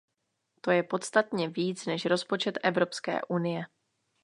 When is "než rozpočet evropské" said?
1.85-3.21